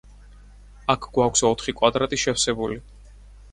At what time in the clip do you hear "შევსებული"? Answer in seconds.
2.25-2.83